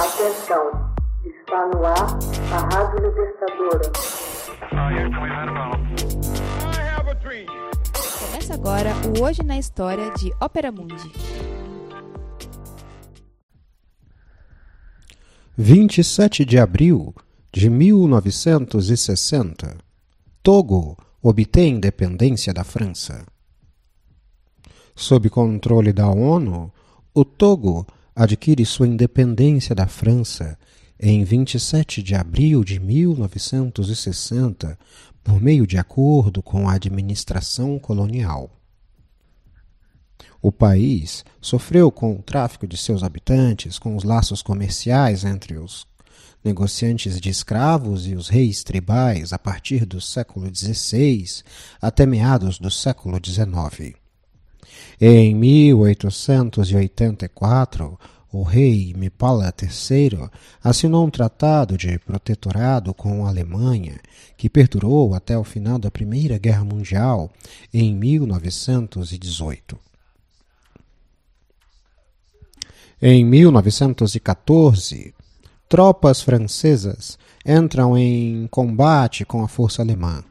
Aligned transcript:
Atenção, 0.00 0.64
está 1.26 1.66
no 1.66 1.84
ar 1.84 2.18
a 2.50 2.58
Rádio 2.74 3.06
Libertadora. 3.06 3.92
Começa 8.18 8.54
agora 8.54 8.94
o 9.06 9.22
Hoje 9.22 9.42
na 9.42 9.58
História 9.58 10.10
de 10.12 10.32
Ópera 10.40 10.72
Mundi. 10.72 11.12
27 15.58 16.46
de 16.46 16.58
abril 16.58 17.14
de 17.52 17.68
1960 17.68 19.76
Togo 20.42 20.96
obtém 21.22 21.74
independência 21.74 22.54
da 22.54 22.64
França. 22.64 23.26
Sob 24.96 25.28
controle 25.28 25.92
da 25.92 26.08
ONU, 26.08 26.72
o 27.12 27.22
Togo 27.22 27.86
adquire 28.14 28.64
sua 28.64 28.86
independência 28.86 29.74
da 29.74 29.86
França 29.86 30.58
em 30.98 31.24
27 31.24 32.02
de 32.02 32.14
abril 32.14 32.62
de 32.62 32.78
1960 32.78 34.78
por 35.22 35.40
meio 35.40 35.66
de 35.66 35.78
acordo 35.78 36.42
com 36.42 36.68
a 36.68 36.74
administração 36.74 37.78
colonial. 37.78 38.50
O 40.42 40.50
país 40.50 41.24
sofreu 41.40 41.90
com 41.90 42.14
o 42.14 42.22
tráfico 42.22 42.66
de 42.66 42.76
seus 42.76 43.02
habitantes, 43.02 43.78
com 43.78 43.94
os 43.94 44.04
laços 44.04 44.42
comerciais 44.42 45.24
entre 45.24 45.58
os 45.58 45.86
negociantes 46.42 47.20
de 47.20 47.28
escravos 47.28 48.06
e 48.06 48.14
os 48.14 48.28
reis 48.28 48.62
tribais 48.62 49.32
a 49.32 49.38
partir 49.38 49.84
do 49.84 50.00
século 50.00 50.50
XVI 50.54 51.42
até 51.80 52.06
meados 52.06 52.58
do 52.58 52.70
século 52.70 53.18
XIX. 53.22 53.99
Em 55.00 55.34
1884, 55.34 57.98
o 58.32 58.42
rei 58.42 58.94
Mipala 58.96 59.52
III 59.60 60.28
assinou 60.62 61.04
um 61.04 61.10
tratado 61.10 61.76
de 61.76 61.98
protetorado 61.98 62.94
com 62.94 63.26
a 63.26 63.28
Alemanha, 63.28 63.98
que 64.36 64.48
perdurou 64.48 65.14
até 65.14 65.36
o 65.36 65.42
final 65.42 65.78
da 65.78 65.90
Primeira 65.90 66.38
Guerra 66.38 66.64
Mundial 66.64 67.28
em 67.74 67.92
1918. 67.94 69.76
Em 73.02 73.24
1914, 73.24 75.14
tropas 75.68 76.20
francesas 76.20 77.18
entram 77.44 77.96
em 77.96 78.46
combate 78.48 79.24
com 79.24 79.42
a 79.42 79.48
força 79.48 79.82
alemã. 79.82 80.22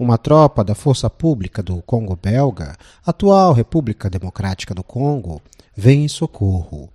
Uma 0.00 0.16
tropa 0.16 0.64
da 0.64 0.74
Força 0.74 1.10
Pública 1.10 1.62
do 1.62 1.82
Congo 1.82 2.16
Belga, 2.16 2.74
atual 3.04 3.52
República 3.52 4.08
Democrática 4.08 4.74
do 4.74 4.82
Congo, 4.82 5.42
vem 5.76 6.06
em 6.06 6.08
socorro. 6.08 6.88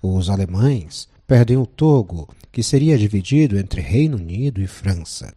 Os 0.00 0.30
alemães 0.30 1.08
perdem 1.26 1.56
o 1.56 1.66
Togo, 1.66 2.28
que 2.52 2.62
seria 2.62 2.96
dividido 2.96 3.58
entre 3.58 3.80
Reino 3.80 4.16
Unido 4.16 4.62
e 4.62 4.68
França. 4.68 5.34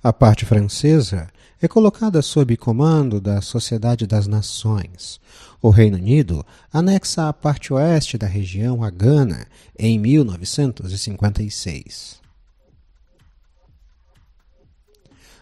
A 0.00 0.12
parte 0.12 0.46
francesa 0.46 1.26
é 1.60 1.66
colocada 1.66 2.22
sob 2.22 2.56
comando 2.56 3.20
da 3.20 3.40
Sociedade 3.40 4.06
das 4.06 4.28
Nações. 4.28 5.20
O 5.60 5.70
Reino 5.70 5.96
Unido 5.96 6.46
anexa 6.72 7.28
a 7.28 7.32
parte 7.32 7.74
oeste 7.74 8.16
da 8.16 8.28
região 8.28 8.84
a 8.84 8.90
Gana 8.90 9.44
em 9.76 9.98
1956. 9.98 12.22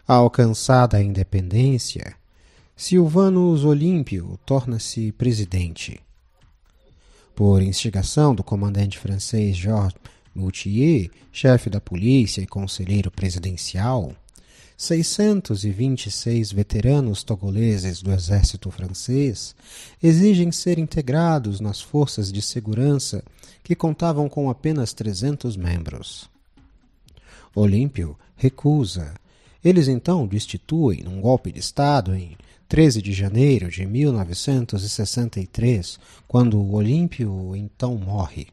Alcançada 0.06 0.96
a 0.96 1.02
independência, 1.02 2.16
Silvanus 2.76 3.64
Olímpio 3.64 4.36
torna-se 4.44 5.12
presidente. 5.12 6.00
Por 7.36 7.62
instigação 7.62 8.34
do 8.34 8.42
comandante 8.42 8.98
francês 8.98 9.56
Georges 9.56 9.94
Moutier, 10.34 11.08
chefe 11.30 11.70
da 11.70 11.80
polícia 11.80 12.40
e 12.40 12.46
conselheiro 12.46 13.12
presidencial, 13.12 14.12
626 14.76 16.50
veteranos 16.50 17.22
togoleses 17.22 18.02
do 18.02 18.10
exército 18.10 18.72
francês 18.72 19.54
exigem 20.02 20.50
ser 20.50 20.80
integrados 20.80 21.60
nas 21.60 21.80
forças 21.80 22.32
de 22.32 22.42
segurança 22.42 23.22
que 23.62 23.76
contavam 23.76 24.28
com 24.28 24.50
apenas 24.50 24.92
300 24.92 25.56
membros. 25.56 26.28
Olímpio 27.54 28.18
recusa. 28.34 29.14
Eles 29.64 29.86
então 29.86 30.26
destituem, 30.26 31.02
num 31.02 31.20
golpe 31.20 31.52
de 31.52 31.60
Estado, 31.60 32.12
em 32.14 32.36
13 32.68 33.02
de 33.02 33.12
janeiro 33.12 33.70
de 33.70 33.86
1963, 33.86 36.00
quando 36.26 36.72
Olímpio 36.72 37.54
então 37.54 37.96
morre. 37.96 38.48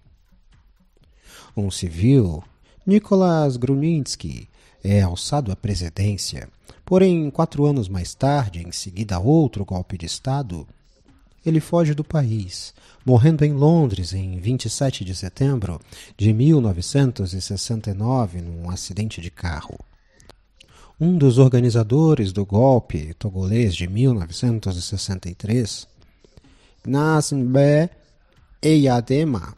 Um 1.56 1.72
civil, 1.72 2.44
Nicolas 2.86 3.56
Gruninsky, 3.58 4.48
é 4.84 5.02
alçado 5.02 5.52
à 5.52 5.56
presidência. 5.56 6.48
Porém, 6.86 7.32
quatro 7.32 7.66
anos 7.66 7.88
mais 7.88 8.14
tarde, 8.14 8.62
em 8.62 8.72
seguida 8.72 9.16
a 9.16 9.20
outro 9.20 9.66
golpe 9.66 9.98
de 9.98 10.06
Estado, 10.06 10.68
ele 11.46 11.60
foge 11.60 11.94
do 11.94 12.04
país, 12.04 12.74
morrendo 13.06 13.46
em 13.46 13.54
Londres 13.54 14.14
em 14.14 14.40
27 14.40 15.06
de 15.06 15.16
setembro 15.16 15.80
de 16.18 16.34
1969 16.34 18.42
num 18.42 18.70
acidente 18.70 19.22
de 19.22 19.32
carro. 19.32 19.80
Um 21.02 21.18
dos 21.18 21.38
organizadores 21.38 22.34
do 22.34 22.46
golpe 22.46 23.14
togolês 23.14 23.74
de 23.74 23.88
1963, 23.88 25.88
Gnassinbe 26.84 27.90
Eyadema, 28.62 29.56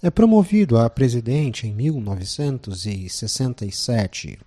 é 0.00 0.08
promovido 0.08 0.78
a 0.78 0.88
presidente 0.88 1.66
em 1.66 1.74
1967. 1.74 4.38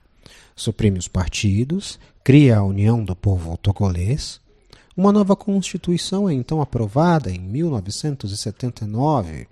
Suprime 0.56 0.98
os 0.98 1.10
partidos, 1.10 2.00
cria 2.24 2.60
a 2.60 2.64
União 2.64 3.04
do 3.04 3.14
Povo 3.14 3.58
Togolês. 3.58 4.40
Uma 4.96 5.12
nova 5.12 5.36
Constituição 5.36 6.30
é 6.30 6.34
então 6.34 6.62
aprovada 6.62 7.30
em 7.30 7.40
1979. 7.40 9.50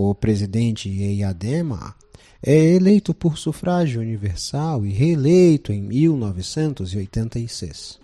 O 0.00 0.14
presidente 0.14 0.88
Eyadema 0.88 1.92
é 2.40 2.54
eleito 2.54 3.12
por 3.12 3.36
sufrágio 3.36 4.00
universal 4.00 4.86
e 4.86 4.92
reeleito 4.92 5.72
em 5.72 5.82
1986. 5.82 7.98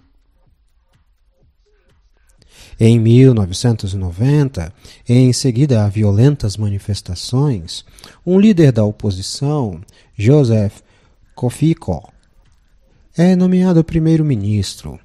Em 2.80 2.98
1990, 2.98 4.74
em 5.08 5.32
seguida 5.32 5.84
a 5.84 5.88
violentas 5.88 6.56
manifestações, 6.56 7.84
um 8.26 8.40
líder 8.40 8.72
da 8.72 8.82
oposição, 8.82 9.80
Joseph 10.18 10.80
Kofiko, 11.32 12.12
é 13.16 13.36
nomeado 13.36 13.84
primeiro-ministro. 13.84 14.98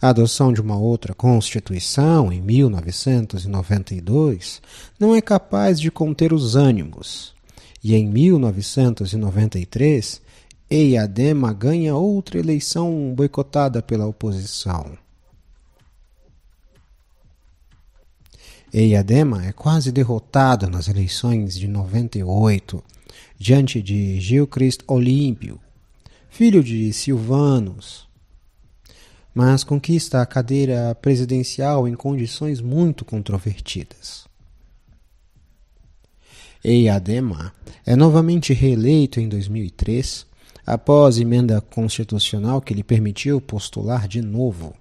A 0.00 0.10
adoção 0.10 0.52
de 0.52 0.60
uma 0.60 0.76
outra 0.76 1.12
Constituição, 1.12 2.32
em 2.32 2.40
1992, 2.40 4.62
não 4.98 5.12
é 5.12 5.20
capaz 5.20 5.80
de 5.80 5.90
conter 5.90 6.32
os 6.32 6.54
ânimos. 6.54 7.34
E 7.82 7.96
em 7.96 8.08
1993, 8.08 10.22
Eyadema 10.70 11.52
ganha 11.52 11.96
outra 11.96 12.38
eleição 12.38 13.12
boicotada 13.12 13.82
pela 13.82 14.06
oposição. 14.06 14.96
Eyadema 18.72 19.46
é 19.46 19.52
quase 19.52 19.90
derrotado 19.90 20.70
nas 20.70 20.86
eleições 20.86 21.58
de 21.58 21.66
98 21.66 22.84
diante 23.36 23.82
de 23.82 24.20
Gilchrist 24.20 24.82
Olímpio, 24.86 25.58
filho 26.28 26.62
de 26.62 26.92
Silvanus, 26.92 28.07
mas 29.34 29.64
conquista 29.64 30.20
a 30.20 30.26
cadeira 30.26 30.94
presidencial 31.00 31.86
em 31.86 31.94
condições 31.94 32.60
muito 32.60 33.04
controvertidas. 33.04 34.26
Eyadema 36.64 37.52
é 37.86 37.94
novamente 37.94 38.52
reeleito 38.52 39.20
em 39.20 39.28
2003 39.28 40.26
após 40.66 41.18
emenda 41.18 41.60
constitucional 41.60 42.60
que 42.60 42.74
lhe 42.74 42.82
permitiu 42.82 43.40
postular 43.40 44.08
de 44.08 44.20
novo 44.20 44.74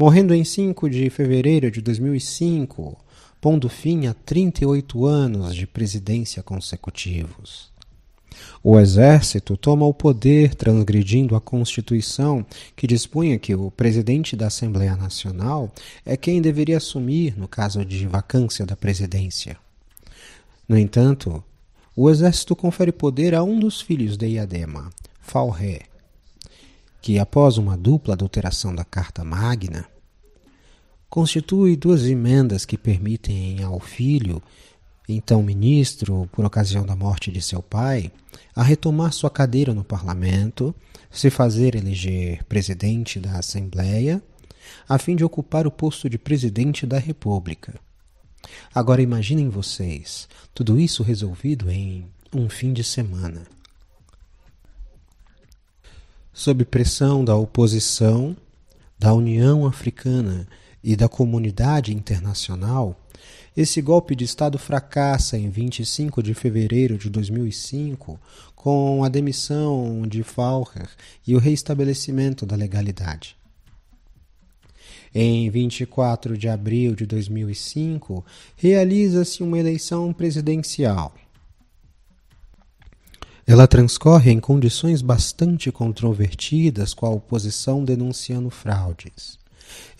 morrendo 0.00 0.34
em 0.34 0.42
5 0.42 0.88
de 0.88 1.10
fevereiro 1.10 1.70
de 1.70 1.82
2005, 1.82 2.96
pondo 3.38 3.68
fim 3.68 4.06
a 4.06 4.14
38 4.14 5.04
anos 5.04 5.54
de 5.54 5.66
presidência 5.66 6.42
consecutivos. 6.42 7.69
O 8.62 8.78
exército 8.78 9.56
toma 9.56 9.86
o 9.86 9.94
poder 9.94 10.54
transgredindo 10.54 11.34
a 11.34 11.40
Constituição, 11.40 12.44
que 12.76 12.86
dispunha 12.86 13.38
que 13.38 13.54
o 13.54 13.70
presidente 13.70 14.36
da 14.36 14.48
Assembleia 14.48 14.96
Nacional 14.96 15.72
é 16.04 16.16
quem 16.16 16.42
deveria 16.42 16.76
assumir 16.76 17.36
no 17.38 17.48
caso 17.48 17.84
de 17.84 18.06
vacância 18.06 18.66
da 18.66 18.76
presidência. 18.76 19.56
No 20.68 20.78
entanto, 20.78 21.42
o 21.96 22.08
exército 22.08 22.54
confere 22.54 22.92
poder 22.92 23.34
a 23.34 23.42
um 23.42 23.58
dos 23.58 23.80
filhos 23.80 24.16
de 24.16 24.26
Iadema, 24.26 24.90
Falré, 25.20 25.80
que, 27.02 27.18
após 27.18 27.58
uma 27.58 27.76
dupla 27.76 28.14
adulteração 28.14 28.74
da 28.74 28.84
Carta 28.84 29.24
Magna, 29.24 29.86
constitui 31.08 31.76
duas 31.76 32.06
emendas 32.06 32.64
que 32.64 32.78
permitem 32.78 33.62
ao 33.64 33.80
filho 33.80 34.40
então 35.12 35.42
ministro 35.42 36.28
por 36.32 36.44
ocasião 36.44 36.84
da 36.84 36.96
morte 36.96 37.30
de 37.30 37.40
seu 37.40 37.62
pai, 37.62 38.10
a 38.54 38.62
retomar 38.62 39.12
sua 39.12 39.30
cadeira 39.30 39.74
no 39.74 39.84
parlamento, 39.84 40.74
se 41.10 41.30
fazer 41.30 41.74
eleger 41.74 42.44
presidente 42.44 43.18
da 43.18 43.38
Assembleia, 43.38 44.22
a 44.88 44.98
fim 44.98 45.16
de 45.16 45.24
ocupar 45.24 45.66
o 45.66 45.70
posto 45.70 46.08
de 46.08 46.18
presidente 46.18 46.86
da 46.86 46.98
República. 46.98 47.74
Agora 48.74 49.02
imaginem 49.02 49.48
vocês, 49.48 50.28
tudo 50.54 50.78
isso 50.78 51.02
resolvido 51.02 51.70
em 51.70 52.06
um 52.32 52.48
fim 52.48 52.72
de 52.72 52.84
semana. 52.84 53.46
Sob 56.32 56.64
pressão 56.64 57.24
da 57.24 57.34
oposição, 57.34 58.36
da 58.98 59.12
União 59.12 59.66
Africana 59.66 60.46
e 60.82 60.96
da 60.96 61.08
comunidade 61.08 61.94
internacional, 61.94 62.96
esse 63.56 63.82
golpe 63.82 64.14
de 64.14 64.24
Estado 64.24 64.58
fracassa 64.58 65.36
em 65.36 65.50
25 65.50 66.22
de 66.22 66.34
fevereiro 66.34 66.96
de 66.96 67.10
2005 67.10 68.18
com 68.54 69.02
a 69.02 69.08
demissão 69.08 70.06
de 70.06 70.22
Faucher 70.22 70.88
e 71.26 71.34
o 71.34 71.38
reestabelecimento 71.38 72.46
da 72.46 72.54
legalidade. 72.54 73.36
Em 75.12 75.50
24 75.50 76.38
de 76.38 76.48
abril 76.48 76.94
de 76.94 77.04
2005, 77.04 78.24
realiza-se 78.56 79.42
uma 79.42 79.58
eleição 79.58 80.12
presidencial. 80.12 81.12
Ela 83.44 83.66
transcorre 83.66 84.30
em 84.30 84.38
condições 84.38 85.02
bastante 85.02 85.72
controvertidas, 85.72 86.94
com 86.94 87.06
a 87.06 87.10
oposição 87.10 87.84
denunciando 87.84 88.48
fraudes. 88.48 89.39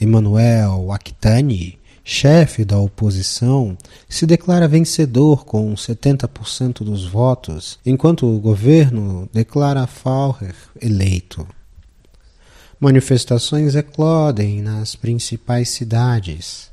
Emmanuel 0.01 0.91
Akhtani, 0.93 1.79
chefe 2.05 2.65
da 2.65 2.79
oposição, 2.79 3.77
se 4.09 4.27
declara 4.27 4.67
vencedor 4.67 5.45
com 5.45 5.73
70% 5.75 6.83
dos 6.83 7.05
votos, 7.07 7.79
enquanto 7.85 8.27
o 8.27 8.41
governo 8.41 9.29
declara 9.33 9.87
Faucher 9.87 10.55
eleito. 10.81 11.47
Manifestações 12.81 13.75
eclodem 13.75 14.63
nas 14.63 14.97
principais 14.97 15.69
cidades 15.69 16.71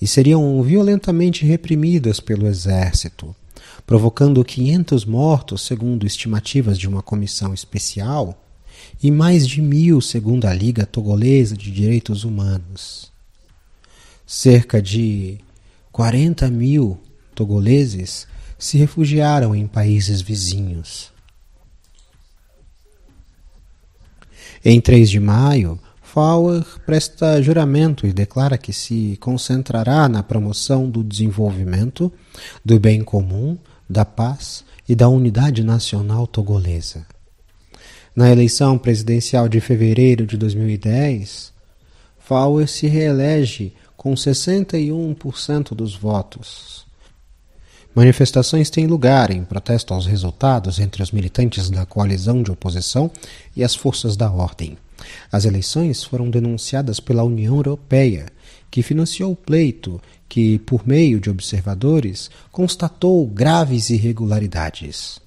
e 0.00 0.06
seriam 0.06 0.62
violentamente 0.62 1.44
reprimidas 1.44 2.20
pelo 2.20 2.46
exército, 2.46 3.34
provocando 3.84 4.44
500 4.44 5.04
mortos, 5.04 5.62
segundo 5.62 6.06
estimativas 6.06 6.78
de 6.78 6.86
uma 6.86 7.02
comissão 7.02 7.52
especial, 7.52 8.38
e 9.02 9.10
mais 9.10 9.46
de 9.46 9.60
mil, 9.60 10.00
segundo 10.00 10.46
a 10.46 10.54
Liga 10.54 10.84
Togolesa 10.84 11.56
de 11.56 11.70
Direitos 11.70 12.24
Humanos. 12.24 13.12
Cerca 14.26 14.82
de 14.82 15.38
40 15.92 16.48
mil 16.50 16.98
togoleses 17.34 18.26
se 18.58 18.76
refugiaram 18.76 19.54
em 19.54 19.66
países 19.66 20.20
vizinhos. 20.20 21.12
Em 24.64 24.80
3 24.80 25.08
de 25.08 25.20
maio, 25.20 25.78
Fauer 26.02 26.64
presta 26.84 27.40
juramento 27.40 28.06
e 28.06 28.12
declara 28.12 28.58
que 28.58 28.72
se 28.72 29.16
concentrará 29.20 30.08
na 30.08 30.22
promoção 30.22 30.90
do 30.90 31.04
desenvolvimento, 31.04 32.12
do 32.64 32.80
bem 32.80 33.04
comum, 33.04 33.56
da 33.88 34.04
paz 34.04 34.64
e 34.88 34.94
da 34.94 35.08
unidade 35.08 35.62
nacional 35.62 36.26
togolesa. 36.26 37.06
Na 38.18 38.32
eleição 38.32 38.76
presidencial 38.76 39.48
de 39.48 39.60
fevereiro 39.60 40.26
de 40.26 40.36
2010, 40.36 41.52
Fauer 42.18 42.66
se 42.66 42.88
reelege 42.88 43.72
com 43.96 44.12
61% 44.12 45.72
dos 45.72 45.94
votos. 45.94 46.84
Manifestações 47.94 48.70
têm 48.70 48.88
lugar 48.88 49.30
em 49.30 49.44
protesto 49.44 49.94
aos 49.94 50.04
resultados 50.04 50.80
entre 50.80 51.00
os 51.00 51.12
militantes 51.12 51.70
da 51.70 51.86
coalizão 51.86 52.42
de 52.42 52.50
oposição 52.50 53.08
e 53.54 53.62
as 53.62 53.76
forças 53.76 54.16
da 54.16 54.28
ordem. 54.28 54.76
As 55.30 55.44
eleições 55.44 56.02
foram 56.02 56.28
denunciadas 56.28 56.98
pela 56.98 57.22
União 57.22 57.54
Europeia, 57.54 58.26
que 58.68 58.82
financiou 58.82 59.30
o 59.30 59.36
pleito 59.36 60.00
que, 60.28 60.58
por 60.58 60.84
meio 60.84 61.20
de 61.20 61.30
observadores, 61.30 62.32
constatou 62.50 63.24
graves 63.28 63.90
irregularidades 63.90 65.20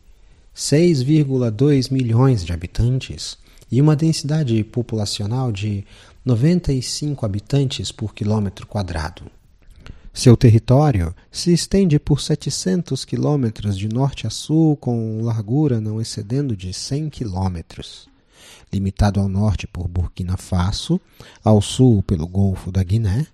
6,2 0.55 1.91
milhões 1.91 2.45
de 2.45 2.53
habitantes 2.53 3.37
e 3.69 3.81
uma 3.81 3.97
densidade 3.97 4.63
populacional 4.63 5.51
de 5.51 5.83
95 6.23 7.25
habitantes 7.25 7.91
por 7.91 8.13
quilômetro 8.13 8.65
quadrado. 8.65 9.29
Seu 10.17 10.35
território 10.35 11.13
se 11.31 11.53
estende 11.53 11.99
por 11.99 12.19
700 12.19 13.05
quilômetros 13.05 13.77
de 13.77 13.87
norte 13.87 14.25
a 14.25 14.31
sul, 14.31 14.75
com 14.75 15.21
largura 15.21 15.79
não 15.79 16.01
excedendo 16.01 16.57
de 16.57 16.73
100 16.73 17.11
quilômetros. 17.11 18.09
Limitado 18.73 19.19
ao 19.19 19.29
norte 19.29 19.67
por 19.67 19.87
Burkina 19.87 20.35
Faso, 20.35 20.99
ao 21.43 21.61
sul 21.61 22.01
pelo 22.01 22.27
Golfo 22.27 22.71
da 22.71 22.81
Guiné, 22.81 23.27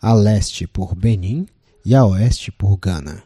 a 0.00 0.12
leste 0.12 0.64
por 0.64 0.94
Benin 0.94 1.44
e 1.84 1.92
a 1.92 2.06
oeste 2.06 2.52
por 2.52 2.76
Gana. 2.76 3.20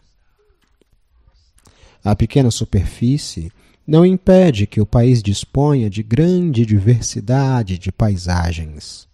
A 2.03 2.17
pequena 2.17 2.51
superfície 2.51 3.53
não 3.87 4.07
impede 4.07 4.67
que 4.67 4.81
o 4.81 4.87
país 4.87 5.23
disponha 5.23 5.91
de 5.91 6.03
grande 6.03 6.65
diversidade 6.65 7.77
de 7.77 7.93
paisagens 7.93 9.07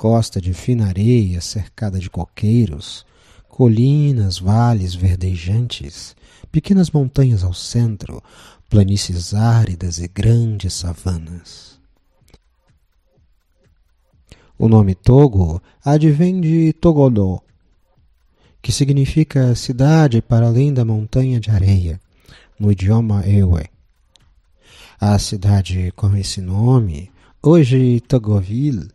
costa 0.00 0.40
de 0.40 0.54
fina 0.54 0.86
areia 0.86 1.42
cercada 1.42 1.98
de 1.98 2.08
coqueiros, 2.08 3.04
colinas, 3.50 4.38
vales 4.38 4.94
verdejantes, 4.94 6.16
pequenas 6.50 6.90
montanhas 6.90 7.44
ao 7.44 7.52
centro, 7.52 8.22
planícies 8.70 9.34
áridas 9.34 9.98
e 9.98 10.08
grandes 10.08 10.72
savanas. 10.72 11.78
O 14.58 14.70
nome 14.70 14.94
Togo 14.94 15.62
advém 15.84 16.40
de 16.40 16.72
Togodó, 16.72 17.42
que 18.62 18.72
significa 18.72 19.54
cidade 19.54 20.22
para 20.22 20.46
além 20.46 20.72
da 20.72 20.82
montanha 20.82 21.38
de 21.38 21.50
areia, 21.50 22.00
no 22.58 22.72
idioma 22.72 23.22
Ewe. 23.28 23.68
A 24.98 25.18
cidade 25.18 25.92
com 25.94 26.16
esse 26.16 26.40
nome, 26.40 27.12
hoje 27.42 28.00
Togoville, 28.00 28.88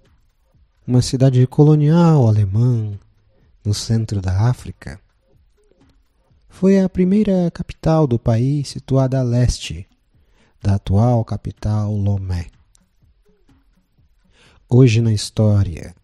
uma 0.87 1.01
cidade 1.01 1.45
colonial 1.47 2.27
alemã 2.27 2.93
no 3.63 3.73
centro 3.73 4.21
da 4.21 4.47
África. 4.47 4.99
Foi 6.47 6.79
a 6.79 6.87
primeira 6.87 7.49
capital 7.51 8.05
do 8.05 8.19
país 8.19 8.69
situada 8.69 9.19
a 9.19 9.23
leste 9.23 9.87
da 10.61 10.75
atual 10.75 11.25
capital 11.25 11.91
Lomé. 11.91 12.47
Hoje 14.69 15.01
na 15.01 15.11
história. 15.11 15.95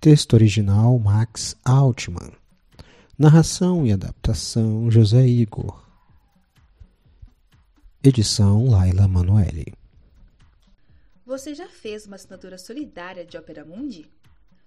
Texto 0.00 0.32
original 0.34 0.98
Max 0.98 1.54
Altman. 1.64 2.32
Narração 3.18 3.86
e 3.86 3.92
adaptação 3.92 4.90
José 4.90 5.26
Igor. 5.26 5.80
Edição 8.02 8.66
Laila 8.66 9.06
Manoeli. 9.06 9.72
Você 11.24 11.54
já 11.54 11.68
fez 11.68 12.06
uma 12.06 12.16
assinatura 12.16 12.58
solidária 12.58 13.24
de 13.24 13.38
Opera 13.38 13.64
Mundi? 13.64 14.10